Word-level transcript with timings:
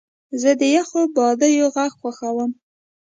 زه 0.41 0.49
د 0.59 0.61
یخو 0.75 0.99
بادیو 1.15 1.67
غږ 1.75 1.91
خوښوم. 1.99 2.51